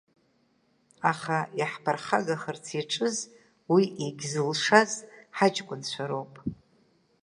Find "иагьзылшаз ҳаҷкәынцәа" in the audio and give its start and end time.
4.01-6.05